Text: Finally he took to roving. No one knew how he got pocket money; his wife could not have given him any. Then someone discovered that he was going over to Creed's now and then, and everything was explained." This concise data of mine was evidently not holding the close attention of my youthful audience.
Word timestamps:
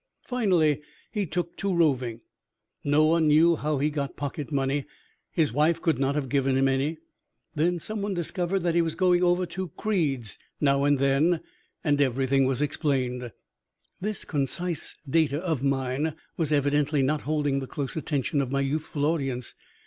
Finally 0.25 0.81
he 1.11 1.27
took 1.27 1.55
to 1.57 1.71
roving. 1.71 2.21
No 2.83 3.05
one 3.05 3.27
knew 3.27 3.55
how 3.55 3.77
he 3.77 3.91
got 3.91 4.17
pocket 4.17 4.51
money; 4.51 4.85
his 5.31 5.53
wife 5.53 5.79
could 5.79 5.99
not 5.99 6.15
have 6.15 6.27
given 6.27 6.57
him 6.57 6.67
any. 6.67 6.97
Then 7.53 7.77
someone 7.77 8.15
discovered 8.15 8.61
that 8.61 8.73
he 8.73 8.81
was 8.81 8.95
going 8.95 9.21
over 9.23 9.45
to 9.45 9.67
Creed's 9.77 10.39
now 10.59 10.85
and 10.85 10.97
then, 10.97 11.41
and 11.83 12.01
everything 12.01 12.45
was 12.45 12.63
explained." 12.63 13.31
This 13.99 14.25
concise 14.25 14.95
data 15.07 15.37
of 15.37 15.61
mine 15.61 16.15
was 16.35 16.51
evidently 16.51 17.03
not 17.03 17.21
holding 17.21 17.59
the 17.59 17.67
close 17.67 17.95
attention 17.95 18.41
of 18.41 18.49
my 18.49 18.61
youthful 18.61 19.05
audience. 19.05 19.53